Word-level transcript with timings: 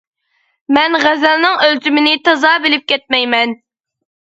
مەن 0.77 0.97
غەزەلنىڭ 1.03 1.61
ئۆلچىمىنى 1.67 2.15
تازا 2.31 2.55
بىلىپ 2.67 2.91
كەتمەيمەن. 2.95 3.57